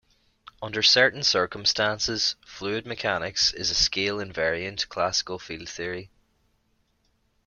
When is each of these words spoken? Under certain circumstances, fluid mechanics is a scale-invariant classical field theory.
Under 0.63 0.81
certain 0.81 1.21
circumstances, 1.21 2.35
fluid 2.43 2.87
mechanics 2.87 3.53
is 3.53 3.69
a 3.69 3.75
scale-invariant 3.75 4.89
classical 4.89 5.37
field 5.37 5.69
theory. 5.69 6.09